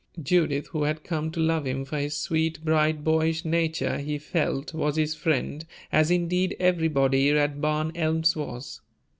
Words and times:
Judith, 0.19 0.65
who 0.69 0.81
had 0.81 1.03
come 1.03 1.29
to 1.29 1.39
love 1.39 1.67
him 1.67 1.85
for 1.85 1.99
his 1.99 2.17
sweet, 2.17 2.65
bright, 2.65 3.03
boyish 3.03 3.45
nature, 3.45 3.99
he 3.99 4.17
felt 4.17 4.73
was 4.73 4.95
his 4.95 5.13
friend, 5.13 5.63
as 5.91 6.09
indeed 6.09 6.55
everybody 6.59 7.29
at 7.29 7.61
Barn 7.61 7.91
Elms 7.93 8.35
was. 8.35 8.81